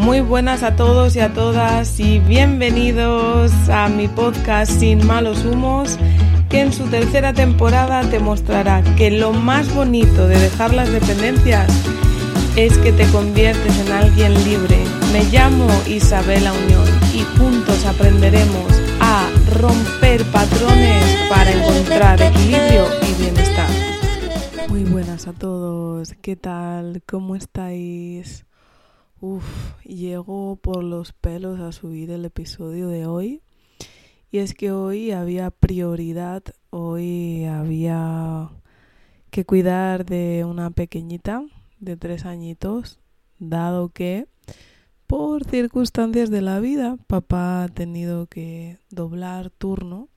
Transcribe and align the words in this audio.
Muy 0.00 0.22
buenas 0.22 0.62
a 0.62 0.76
todos 0.76 1.14
y 1.14 1.20
a 1.20 1.34
todas 1.34 2.00
y 2.00 2.20
bienvenidos 2.20 3.52
a 3.68 3.90
mi 3.90 4.08
podcast 4.08 4.72
Sin 4.80 5.06
malos 5.06 5.44
humos, 5.44 5.98
que 6.48 6.60
en 6.60 6.72
su 6.72 6.86
tercera 6.86 7.34
temporada 7.34 8.00
te 8.08 8.18
mostrará 8.18 8.82
que 8.96 9.10
lo 9.10 9.32
más 9.32 9.72
bonito 9.74 10.26
de 10.26 10.38
dejar 10.38 10.72
las 10.72 10.90
dependencias 10.90 11.70
es 12.56 12.78
que 12.78 12.92
te 12.92 13.06
conviertes 13.10 13.78
en 13.78 13.92
alguien 13.92 14.32
libre. 14.42 14.78
Me 15.12 15.22
llamo 15.24 15.68
Isabela 15.86 16.54
Unión 16.54 16.88
y 17.12 17.20
juntos 17.38 17.84
aprenderemos 17.84 18.72
a 19.00 19.28
romper 19.58 20.24
patrones 20.32 21.04
para 21.28 21.52
encontrar 21.52 22.22
equilibrio 22.22 22.86
y 23.06 23.22
bienestar. 23.22 23.68
Muy 24.68 24.84
buenas 24.84 25.28
a 25.28 25.34
todos, 25.34 26.14
¿qué 26.22 26.36
tal? 26.36 27.02
¿Cómo 27.06 27.36
estáis? 27.36 28.46
Uf, 29.22 29.76
llego 29.84 30.56
por 30.56 30.82
los 30.82 31.12
pelos 31.12 31.60
a 31.60 31.72
subir 31.72 32.10
el 32.10 32.24
episodio 32.24 32.88
de 32.88 33.04
hoy. 33.04 33.42
Y 34.30 34.38
es 34.38 34.54
que 34.54 34.72
hoy 34.72 35.10
había 35.10 35.50
prioridad, 35.50 36.42
hoy 36.70 37.44
había 37.44 38.48
que 39.30 39.44
cuidar 39.44 40.06
de 40.06 40.46
una 40.46 40.70
pequeñita 40.70 41.44
de 41.80 41.98
tres 41.98 42.24
añitos, 42.24 42.98
dado 43.38 43.90
que 43.90 44.26
por 45.06 45.44
circunstancias 45.44 46.30
de 46.30 46.40
la 46.40 46.58
vida 46.58 46.96
papá 47.06 47.64
ha 47.64 47.68
tenido 47.68 48.26
que 48.26 48.78
doblar 48.88 49.50
turno 49.50 50.08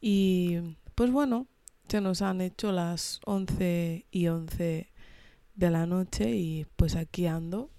y 0.00 0.58
pues 0.96 1.12
bueno, 1.12 1.46
se 1.88 2.00
nos 2.00 2.20
han 2.22 2.40
hecho 2.40 2.72
las 2.72 3.20
11 3.26 4.06
y 4.10 4.26
11 4.26 4.90
de 5.54 5.70
la 5.70 5.86
noche 5.86 6.30
y 6.30 6.66
pues 6.76 6.96
aquí 6.96 7.26
ando 7.26 7.70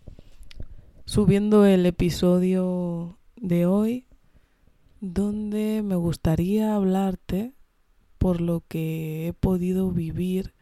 subiendo 1.09 1.65
el 1.65 1.87
episodio 1.87 3.17
de 3.35 3.65
hoy 3.65 4.05
donde 5.01 5.81
me 5.83 5.95
gustaría 5.95 6.75
hablarte 6.75 7.55
por 8.19 8.41
lo 8.41 8.61
que 8.67 9.27
he 9.27 9.33
podido 9.33 9.89
vivir 9.89 10.53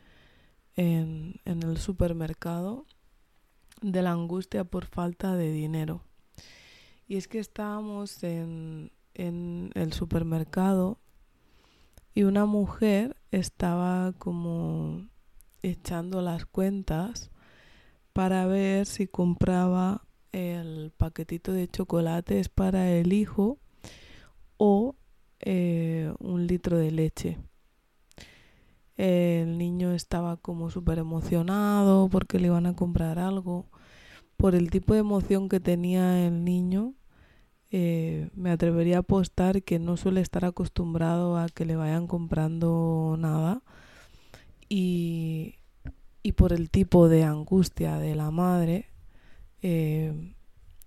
en, 0.77 1.41
en, 1.43 1.63
el 1.63 1.75
supermercado 1.79 2.85
de 3.81 4.01
la 4.01 4.11
angustia 4.11 4.63
por 4.63 4.85
falta 4.85 5.35
de 5.35 5.51
dinero. 5.51 6.05
Y 7.09 7.17
es 7.17 7.27
que 7.27 7.39
estábamos 7.39 8.23
en, 8.23 8.93
en 9.15 9.71
el 9.75 9.91
supermercado 9.91 10.97
y 12.15 12.23
una 12.23 12.45
mujer 12.45 13.17
estaba 13.31 14.13
como 14.13 15.09
echando 15.61 16.21
las 16.21 16.45
cuentas 16.45 17.31
para 18.13 18.45
ver 18.45 18.85
si 18.85 19.07
compraba 19.07 20.06
el 20.31 20.91
paquetito 20.97 21.53
de 21.53 21.67
chocolate 21.67 22.39
es 22.39 22.49
para 22.49 22.91
el 22.91 23.13
hijo 23.13 23.57
o 24.57 24.95
eh, 25.39 26.13
un 26.19 26.47
litro 26.47 26.77
de 26.77 26.91
leche. 26.91 27.37
El 28.97 29.57
niño 29.57 29.93
estaba 29.93 30.37
como 30.37 30.71
súper 30.71 30.97
emocionado 30.97 32.09
porque 32.09 32.39
le 32.39 32.47
iban 32.47 32.65
a 32.65 32.75
comprar 32.75 33.19
algo. 33.19 33.67
Por 34.37 34.55
el 34.55 34.69
tipo 34.71 34.93
de 34.93 34.99
emoción 35.01 35.49
que 35.49 35.59
tenía 35.59 36.25
el 36.25 36.43
niño, 36.43 36.93
eh, 37.69 38.29
me 38.35 38.51
atrevería 38.51 38.97
a 38.97 38.99
apostar 38.99 39.63
que 39.63 39.79
no 39.79 39.97
suele 39.97 40.21
estar 40.21 40.45
acostumbrado 40.45 41.37
a 41.37 41.47
que 41.49 41.65
le 41.65 41.75
vayan 41.75 42.07
comprando 42.07 43.15
nada. 43.19 43.61
Y, 44.69 45.55
y 46.23 46.33
por 46.33 46.53
el 46.53 46.69
tipo 46.69 47.07
de 47.09 47.23
angustia 47.23 47.99
de 47.99 48.15
la 48.15 48.31
madre, 48.31 48.89
eh, 49.69 50.33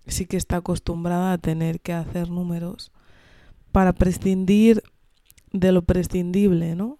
sí 0.06 0.24
que 0.24 0.38
está 0.38 0.56
acostumbrada 0.56 1.34
a 1.34 1.38
tener 1.38 1.80
que 1.80 1.92
hacer 1.92 2.30
números 2.30 2.92
para 3.72 3.92
prescindir 3.92 4.82
de 5.52 5.72
lo 5.72 5.82
prescindible, 5.82 6.74
¿no? 6.74 6.98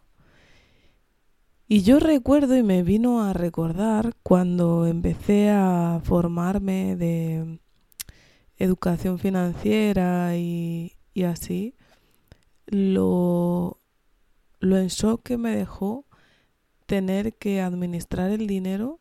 Y 1.69 1.83
yo 1.83 2.01
recuerdo 2.01 2.55
y 2.57 2.63
me 2.63 2.83
vino 2.83 3.23
a 3.23 3.33
recordar 3.33 4.15
cuando 4.23 4.87
empecé 4.87 5.49
a 5.49 6.01
formarme 6.05 6.97
de 6.97 7.61
educación 8.59 9.19
financiera 9.19 10.37
y, 10.37 10.99
así, 11.27 11.77
lo, 12.67 13.79
lo 14.59 14.77
en 14.77 14.89
shock 14.89 15.23
que 15.23 15.39
me 15.39 15.57
dejó 15.57 16.05
tener 16.85 17.35
que 17.37 17.63
administrar 17.63 18.33
el 18.33 18.47
dinero 18.47 19.01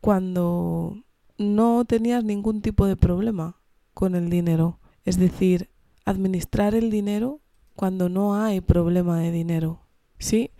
cuando 0.00 1.02
no 1.42 1.84
tenías 1.84 2.24
ningún 2.24 2.62
tipo 2.62 2.86
de 2.86 2.96
problema 2.96 3.56
con 3.94 4.14
el 4.14 4.30
dinero. 4.30 4.78
Es 5.04 5.18
decir, 5.18 5.70
administrar 6.04 6.74
el 6.74 6.90
dinero 6.90 7.40
cuando 7.74 8.08
no 8.08 8.34
hay 8.34 8.60
problema 8.60 9.18
de 9.20 9.30
dinero. 9.30 9.80
Sí, 10.18 10.50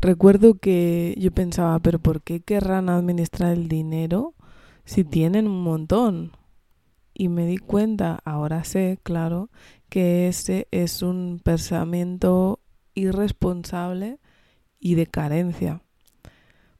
recuerdo 0.00 0.54
que 0.54 1.14
yo 1.18 1.32
pensaba, 1.32 1.78
pero 1.80 1.98
¿por 1.98 2.22
qué 2.22 2.40
querrán 2.40 2.88
administrar 2.88 3.52
el 3.52 3.68
dinero 3.68 4.34
si 4.84 5.04
tienen 5.04 5.46
un 5.46 5.62
montón? 5.62 6.32
Y 7.12 7.28
me 7.28 7.46
di 7.46 7.58
cuenta, 7.58 8.20
ahora 8.24 8.64
sé, 8.64 8.98
claro, 9.02 9.50
que 9.88 10.28
ese 10.28 10.68
es 10.70 11.02
un 11.02 11.40
pensamiento 11.42 12.60
irresponsable 12.94 14.18
y 14.78 14.94
de 14.94 15.06
carencia. 15.06 15.82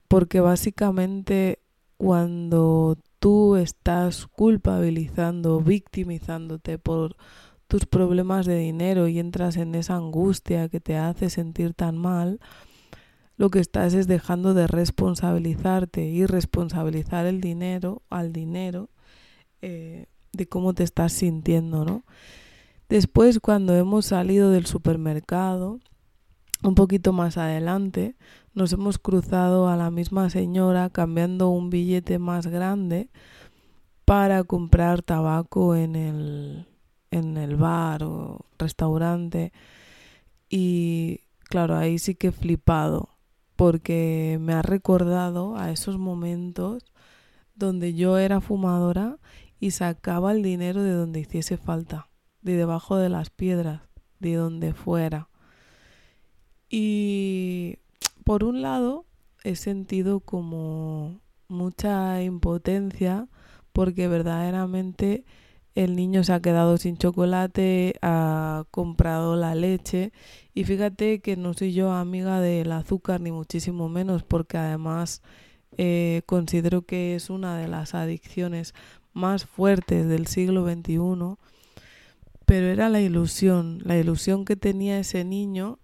Porque 0.09 0.41
básicamente 0.41 1.59
cuando 1.97 2.97
tú 3.21 3.57
estás 3.57 4.27
culpabilizando, 4.27 5.61
victimizándote 5.61 6.79
por 6.79 7.17
tus 7.69 7.87
problemas 7.87 8.47
de 8.47 8.57
dinero 8.57 9.07
y 9.07 9.21
entras 9.21 9.57
en 9.57 9.77
esa 9.77 9.95
angustia 9.95 10.69
que 10.69 10.81
te 10.81 10.97
hace 10.97 11.31
sentir 11.31 11.75
tan 11.75 11.97
mal, 11.97 12.41
lo 13.37 13.51
que 13.51 13.61
estás 13.61 13.95
es 13.95 14.09
dejando 14.09 14.55
de 14.55 14.67
responsabilizarte 14.67 16.05
y 16.05 16.27
responsabilizar 16.27 17.27
el 17.27 17.41
dinero 17.41 18.03
al 18.11 18.33
dinero 18.33 18.91
eh, 19.63 20.07
de 20.33 20.47
cómo 20.49 20.75
te 20.75 20.83
estás 20.83 21.13
sintiendo, 21.13 21.85
¿no? 21.85 22.05
Después, 22.89 23.39
cuando 23.39 23.77
hemos 23.77 24.07
salido 24.07 24.51
del 24.51 24.67
supermercado, 24.67 25.79
un 26.63 26.75
poquito 26.75 27.13
más 27.13 27.39
adelante, 27.39 28.17
nos 28.55 28.73
hemos 28.73 28.99
cruzado 28.99 29.69
a 29.69 29.77
la 29.77 29.91
misma 29.91 30.31
señora 30.31 30.91
cambiando 30.91 31.49
un 31.49 31.71
billete 31.71 32.19
más 32.19 32.47
grande 32.47 33.09
para 34.05 34.45
comprar 34.45 35.03
tabaco 35.03 35.77
en 35.77 35.97
el, 35.97 36.67
en 37.11 37.37
el 37.37 37.57
bar 37.57 38.03
o 38.03 38.47
restaurante. 38.59 39.53
Y 40.49 41.21
claro, 41.45 41.77
ahí 41.77 41.99
sí 41.99 42.15
que 42.15 42.29
he 42.29 42.33
flipado 42.33 43.11
porque 43.57 44.39
me 44.41 44.53
ha 44.53 44.63
recordado 44.63 45.57
a 45.57 45.71
esos 45.71 45.99
momentos 45.99 46.85
donde 47.55 47.95
yo 47.95 48.19
era 48.19 48.41
fumadora 48.41 49.19
y 49.61 49.73
sacaba 49.73 50.33
el 50.33 50.43
dinero 50.43 50.83
de 50.83 50.93
donde 50.93 51.21
hiciese 51.21 51.57
falta, 51.57 52.09
de 52.41 52.57
debajo 52.57 52.97
de 52.97 53.11
las 53.11 53.31
piedras, 53.31 53.83
de 54.19 54.35
donde 54.35 54.73
fuera. 54.73 55.30
Y 56.71 57.79
por 58.25 58.45
un 58.45 58.63
lado 58.63 59.05
he 59.43 59.57
sentido 59.57 60.21
como 60.21 61.21
mucha 61.49 62.23
impotencia 62.23 63.27
porque 63.73 64.09
verdaderamente 64.09 65.25
el 65.75 65.97
niño 65.97 66.25
se 66.25 66.33
ha 66.33 66.41
quedado 66.41 66.77
sin 66.77 66.97
chocolate, 66.97 67.95
ha 68.03 68.65
comprado 68.71 69.37
la 69.37 69.55
leche. 69.55 70.13
Y 70.55 70.65
fíjate 70.65 71.21
que 71.21 71.37
no 71.37 71.55
soy 71.55 71.73
yo 71.73 71.93
amiga 71.93 72.41
del 72.41 72.73
azúcar 72.73 73.21
ni 73.21 73.33
muchísimo 73.33 73.89
menos 73.89 74.23
porque 74.23 74.59
además 74.59 75.23
eh, 75.77 76.23
considero 76.27 76.83
que 76.83 77.15
es 77.15 77.31
una 77.31 77.57
de 77.57 77.69
las 77.69 77.95
adicciones 77.95 78.75
más 79.13 79.45
fuertes 79.45 80.07
del 80.09 80.27
siglo 80.27 80.65
XXI, 80.71 81.37
pero 82.47 82.67
era 82.67 82.89
la 82.89 83.01
ilusión, 83.01 83.81
la 83.85 83.97
ilusión 83.97 84.45
que 84.45 84.57
tenía 84.57 84.99
ese 84.99 85.25
niño 85.25 85.79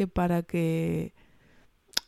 que 0.00 0.06
para 0.08 0.42
que 0.42 1.12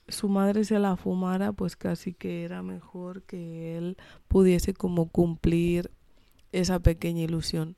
su 0.09 0.31
madre 0.31 0.65
se 0.65 0.79
la 0.79 0.97
fumara, 0.97 1.53
pues 1.53 1.77
casi 1.77 2.15
que 2.15 2.43
era 2.43 2.63
mejor 2.63 3.23
que 3.25 3.77
él 3.77 3.99
pudiese 4.29 4.73
como 4.73 5.11
cumplir 5.11 5.91
esa 6.53 6.81
pequeña 6.81 7.25
ilusión. 7.25 7.77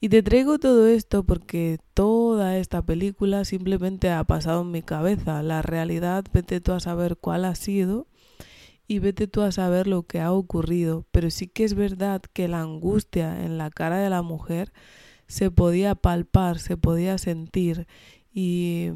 Y 0.00 0.08
te 0.08 0.22
traigo 0.22 0.58
todo 0.58 0.86
esto 0.86 1.24
porque 1.24 1.76
toda 1.92 2.56
esta 2.56 2.80
película 2.80 3.44
simplemente 3.44 4.10
ha 4.10 4.24
pasado 4.24 4.62
en 4.62 4.70
mi 4.70 4.80
cabeza. 4.80 5.42
La 5.42 5.60
realidad, 5.60 6.24
vete 6.32 6.62
tú 6.62 6.72
a 6.72 6.80
saber 6.80 7.18
cuál 7.18 7.44
ha 7.44 7.54
sido 7.56 8.06
y 8.88 9.00
vete 9.00 9.26
tú 9.26 9.42
a 9.42 9.52
saber 9.52 9.86
lo 9.86 10.04
que 10.04 10.20
ha 10.20 10.32
ocurrido. 10.32 11.04
Pero 11.10 11.28
sí 11.28 11.46
que 11.46 11.64
es 11.64 11.74
verdad 11.74 12.22
que 12.32 12.48
la 12.48 12.62
angustia 12.62 13.44
en 13.44 13.58
la 13.58 13.68
cara 13.68 13.98
de 13.98 14.08
la 14.08 14.22
mujer 14.22 14.72
se 15.26 15.50
podía 15.50 15.94
palpar, 15.94 16.58
se 16.58 16.78
podía 16.78 17.18
sentir 17.18 17.86
y 18.32 18.92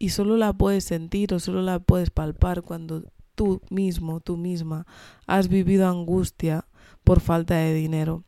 y 0.00 0.08
solo 0.08 0.38
la 0.38 0.54
puedes 0.54 0.84
sentir 0.84 1.34
o 1.34 1.38
solo 1.38 1.60
la 1.60 1.78
puedes 1.78 2.10
palpar 2.10 2.62
cuando 2.62 3.04
tú 3.34 3.60
mismo, 3.68 4.20
tú 4.20 4.38
misma 4.38 4.86
has 5.26 5.48
vivido 5.48 5.86
angustia 5.86 6.66
por 7.04 7.20
falta 7.20 7.56
de 7.56 7.74
dinero. 7.74 8.24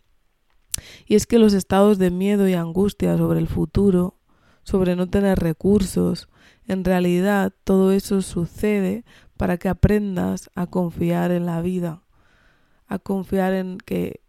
Y 1.07 1.15
es 1.15 1.27
que 1.27 1.39
los 1.39 1.55
estados 1.55 1.97
de 1.97 2.11
miedo 2.11 2.47
y 2.47 2.53
angustia 2.53 3.17
sobre 3.17 3.41
el 3.41 3.49
futuro, 3.49 4.19
sobre 4.65 4.97
no 4.97 5.09
tener 5.09 5.39
recursos, 5.39 6.29
en 6.69 6.85
realidad 6.85 7.55
todo 7.65 7.93
eso 7.93 8.21
sucede 8.21 9.07
para 9.39 9.57
que 9.57 9.71
aprendas 9.71 10.51
a 10.55 10.67
confiar 10.67 11.31
en 11.31 11.47
la 11.47 11.63
vida, 11.63 12.03
a 12.87 12.99
confiar 12.99 13.55
en 13.55 13.79
que 13.79 14.21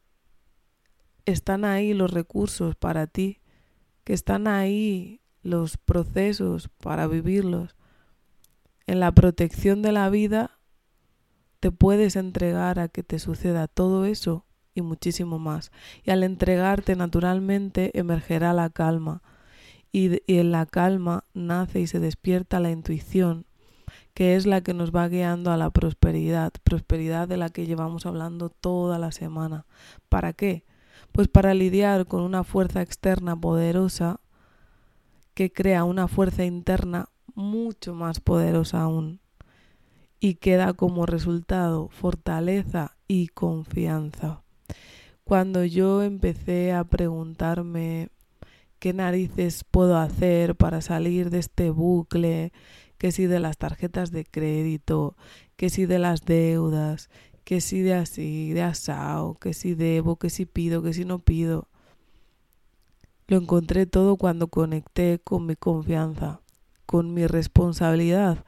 están 1.25 1.65
ahí 1.65 1.93
los 1.93 2.11
recursos 2.11 2.77
para 2.77 3.05
ti, 3.05 3.41
que 4.05 4.13
están 4.13 4.47
ahí 4.47 5.19
los 5.43 5.77
procesos 5.77 6.69
para 6.81 7.07
vivirlos. 7.07 7.75
En 8.87 8.99
la 8.99 9.11
protección 9.11 9.81
de 9.81 9.91
la 9.91 10.09
vida 10.09 10.59
te 11.59 11.71
puedes 11.71 12.15
entregar 12.15 12.79
a 12.79 12.87
que 12.87 13.03
te 13.03 13.19
suceda 13.19 13.67
todo 13.67 14.05
eso 14.05 14.45
y 14.75 14.81
muchísimo 14.81 15.39
más. 15.39 15.71
Y 16.03 16.11
al 16.11 16.23
entregarte 16.23 16.95
naturalmente 16.95 17.97
emergerá 17.97 18.53
la 18.53 18.69
calma. 18.69 19.21
Y, 19.91 20.21
en 20.27 20.51
la 20.51 20.65
calma 20.65 21.23
nace 21.33 21.81
y 21.81 21.87
se 21.87 21.99
despierta 21.99 22.59
la 22.59 22.71
intuición, 22.71 23.45
que 24.15 24.35
es 24.35 24.47
la 24.47 24.61
que 24.61 24.73
nos 24.73 24.91
va 24.91 25.07
guiando 25.07 25.51
a 25.51 25.57
la 25.57 25.69
prosperidad, 25.69 26.51
prosperidad 26.63 27.27
de 27.27 27.37
la 27.37 27.49
que 27.49 27.67
llevamos 27.67 28.07
hablando 28.07 28.49
toda 28.49 28.97
la 28.97 29.11
semana. 29.11 29.67
¿Para 30.09 30.33
qué? 30.33 30.65
Pues 31.11 31.27
para 31.27 31.53
lidiar 31.53 32.07
con 32.07 32.23
una 32.23 32.43
fuerza 32.43 32.81
externa 32.81 33.39
poderosa 33.39 34.19
que 35.33 35.51
crea 35.51 35.83
una 35.83 36.07
fuerza 36.07 36.45
interna 36.45 37.09
mucho 37.35 37.93
más 37.93 38.19
poderosa 38.19 38.81
aún 38.81 39.19
y 40.19 40.35
queda 40.35 40.73
como 40.73 41.05
resultado 41.05 41.89
fortaleza 41.89 42.95
y 43.07 43.27
confianza. 43.27 44.43
Cuando 45.23 45.65
yo 45.65 46.03
empecé 46.03 46.71
a 46.71 46.83
preguntarme 46.83 48.09
qué 48.79 48.93
narices 48.93 49.63
puedo 49.63 49.97
hacer 49.97 50.55
para 50.55 50.81
salir 50.81 51.29
de 51.29 51.39
este 51.39 51.69
bucle, 51.71 52.53
que 52.97 53.11
si 53.11 53.25
de 53.25 53.39
las 53.39 53.57
tarjetas 53.57 54.11
de 54.11 54.25
crédito, 54.25 55.17
que 55.55 55.69
si 55.69 55.85
de 55.85 55.99
las 55.99 56.23
deudas, 56.23 57.09
que 57.43 57.59
si 57.59 57.81
de 57.81 57.93
así, 57.93 58.53
de 58.53 58.61
asao, 58.61 59.35
que 59.35 59.53
si 59.53 59.75
debo, 59.75 60.17
que 60.17 60.29
si 60.29 60.45
pido, 60.45 60.81
que 60.81 60.93
si 60.93 61.03
no 61.03 61.19
pido. 61.19 61.67
Lo 63.27 63.37
encontré 63.37 63.85
todo 63.85 64.17
cuando 64.17 64.47
conecté 64.47 65.19
con 65.23 65.45
mi 65.45 65.55
confianza, 65.55 66.41
con 66.85 67.13
mi 67.13 67.27
responsabilidad 67.27 68.43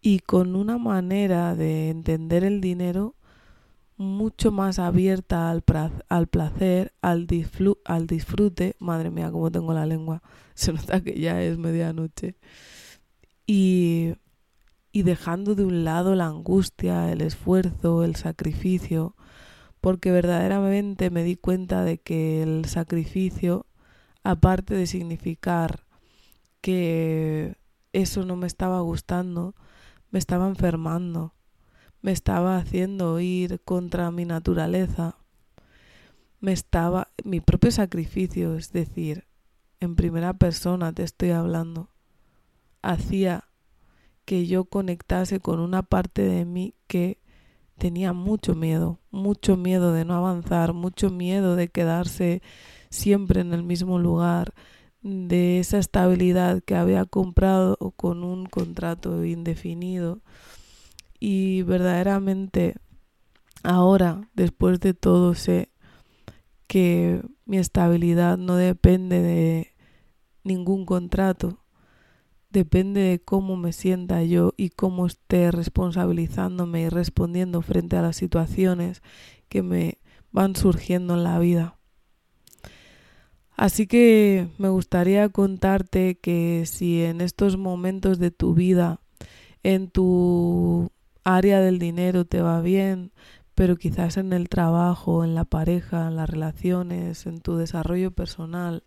y 0.00 0.20
con 0.20 0.56
una 0.56 0.78
manera 0.78 1.54
de 1.54 1.90
entender 1.90 2.44
el 2.44 2.60
dinero 2.60 3.14
mucho 3.96 4.52
más 4.52 4.78
abierta 4.78 5.50
al, 5.50 5.64
al 6.08 6.26
placer, 6.28 6.92
al, 7.02 7.26
al 7.84 8.06
disfrute. 8.06 8.76
Madre 8.78 9.10
mía, 9.10 9.30
cómo 9.30 9.50
tengo 9.50 9.72
la 9.72 9.86
lengua. 9.86 10.22
Se 10.54 10.72
nota 10.72 11.00
que 11.00 11.18
ya 11.18 11.42
es 11.42 11.58
medianoche. 11.58 12.36
Y 13.46 14.14
y 14.98 15.02
dejando 15.04 15.54
de 15.54 15.64
un 15.64 15.84
lado 15.84 16.16
la 16.16 16.26
angustia, 16.26 17.12
el 17.12 17.20
esfuerzo, 17.20 18.02
el 18.02 18.16
sacrificio, 18.16 19.14
porque 19.80 20.10
verdaderamente 20.10 21.10
me 21.10 21.22
di 21.22 21.36
cuenta 21.36 21.84
de 21.84 21.98
que 21.98 22.42
el 22.42 22.64
sacrificio, 22.64 23.66
aparte 24.28 24.74
de 24.74 24.86
significar 24.86 25.86
que 26.60 27.56
eso 27.94 28.26
no 28.26 28.36
me 28.36 28.46
estaba 28.46 28.78
gustando, 28.82 29.54
me 30.10 30.18
estaba 30.18 30.48
enfermando, 30.48 31.32
me 32.02 32.12
estaba 32.12 32.58
haciendo 32.58 33.20
ir 33.20 33.62
contra 33.64 34.10
mi 34.10 34.26
naturaleza, 34.26 35.16
me 36.40 36.52
estaba 36.52 37.08
mi 37.24 37.40
propio 37.40 37.70
sacrificio, 37.70 38.54
es 38.56 38.70
decir, 38.70 39.24
en 39.80 39.96
primera 39.96 40.34
persona 40.34 40.92
te 40.92 41.04
estoy 41.04 41.30
hablando, 41.30 41.88
hacía 42.82 43.44
que 44.26 44.46
yo 44.46 44.66
conectase 44.66 45.40
con 45.40 45.58
una 45.58 45.82
parte 45.82 46.20
de 46.20 46.44
mí 46.44 46.74
que 46.86 47.18
tenía 47.78 48.12
mucho 48.12 48.54
miedo, 48.54 49.00
mucho 49.10 49.56
miedo 49.56 49.94
de 49.94 50.04
no 50.04 50.14
avanzar, 50.14 50.74
mucho 50.74 51.08
miedo 51.08 51.56
de 51.56 51.68
quedarse 51.68 52.42
siempre 52.90 53.40
en 53.40 53.52
el 53.52 53.62
mismo 53.62 53.98
lugar, 53.98 54.54
de 55.02 55.60
esa 55.60 55.78
estabilidad 55.78 56.62
que 56.62 56.74
había 56.74 57.04
comprado 57.04 57.76
con 57.96 58.24
un 58.24 58.46
contrato 58.46 59.24
indefinido. 59.24 60.20
Y 61.20 61.62
verdaderamente 61.62 62.76
ahora, 63.62 64.28
después 64.34 64.80
de 64.80 64.94
todo, 64.94 65.34
sé 65.34 65.70
que 66.66 67.22
mi 67.46 67.58
estabilidad 67.58 68.38
no 68.38 68.56
depende 68.56 69.22
de 69.22 69.72
ningún 70.44 70.84
contrato, 70.84 71.64
depende 72.50 73.00
de 73.00 73.20
cómo 73.20 73.56
me 73.56 73.72
sienta 73.72 74.22
yo 74.22 74.52
y 74.56 74.70
cómo 74.70 75.06
esté 75.06 75.50
responsabilizándome 75.50 76.82
y 76.82 76.88
respondiendo 76.88 77.62
frente 77.62 77.96
a 77.96 78.02
las 78.02 78.16
situaciones 78.16 79.02
que 79.48 79.62
me 79.62 79.98
van 80.30 80.56
surgiendo 80.56 81.14
en 81.14 81.24
la 81.24 81.38
vida. 81.38 81.77
Así 83.58 83.88
que 83.88 84.46
me 84.56 84.68
gustaría 84.68 85.28
contarte 85.30 86.16
que 86.16 86.62
si 86.64 87.02
en 87.02 87.20
estos 87.20 87.56
momentos 87.56 88.20
de 88.20 88.30
tu 88.30 88.54
vida, 88.54 89.00
en 89.64 89.90
tu 89.90 90.92
área 91.24 91.60
del 91.60 91.80
dinero 91.80 92.24
te 92.24 92.40
va 92.40 92.60
bien, 92.60 93.10
pero 93.56 93.74
quizás 93.74 94.16
en 94.16 94.32
el 94.32 94.48
trabajo, 94.48 95.24
en 95.24 95.34
la 95.34 95.44
pareja, 95.44 96.06
en 96.06 96.14
las 96.14 96.30
relaciones, 96.30 97.26
en 97.26 97.40
tu 97.40 97.56
desarrollo 97.56 98.12
personal, 98.12 98.84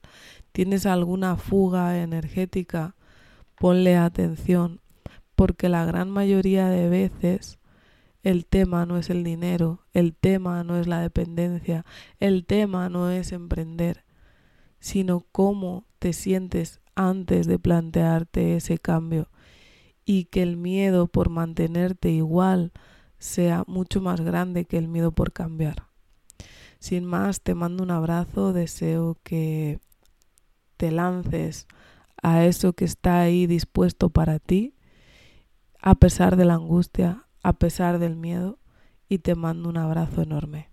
tienes 0.53 0.85
alguna 0.85 1.35
fuga 1.35 2.01
energética, 2.01 2.95
ponle 3.57 3.97
atención, 3.97 4.79
porque 5.35 5.67
la 5.67 5.83
gran 5.83 6.09
mayoría 6.09 6.69
de 6.69 6.87
veces 6.87 7.59
el 8.23 8.45
tema 8.45 8.85
no 8.85 8.97
es 8.97 9.09
el 9.09 9.25
dinero, 9.25 9.81
el 9.91 10.15
tema 10.15 10.63
no 10.63 10.79
es 10.79 10.87
la 10.87 11.01
dependencia, 11.01 11.85
el 12.21 12.45
tema 12.45 12.87
no 12.87 13.09
es 13.11 13.33
emprender, 13.33 14.05
sino 14.81 15.25
cómo 15.31 15.85
te 15.99 16.11
sientes 16.11 16.81
antes 16.95 17.47
de 17.47 17.57
plantearte 17.57 18.57
ese 18.57 18.77
cambio 18.77 19.29
y 20.03 20.25
que 20.25 20.41
el 20.41 20.57
miedo 20.57 21.07
por 21.07 21.29
mantenerte 21.29 22.09
igual 22.09 22.73
sea 23.19 23.63
mucho 23.67 24.01
más 24.01 24.19
grande 24.19 24.65
que 24.65 24.77
el 24.77 24.87
miedo 24.87 25.11
por 25.11 25.31
cambiar. 25.31 25.85
Sin 26.79 27.05
más, 27.05 27.41
te 27.41 27.53
mando 27.53 27.83
un 27.83 27.91
abrazo, 27.91 28.53
deseo 28.53 29.17
que 29.23 29.79
te 30.77 30.89
lances 30.89 31.67
a 32.23 32.43
eso 32.43 32.73
que 32.73 32.85
está 32.85 33.21
ahí 33.21 33.45
dispuesto 33.45 34.09
para 34.09 34.39
ti, 34.39 34.75
a 35.79 35.93
pesar 35.93 36.35
de 36.35 36.45
la 36.45 36.55
angustia, 36.55 37.27
a 37.43 37.53
pesar 37.53 37.99
del 37.99 38.15
miedo, 38.15 38.57
y 39.07 39.19
te 39.19 39.35
mando 39.35 39.69
un 39.69 39.77
abrazo 39.77 40.23
enorme. 40.23 40.70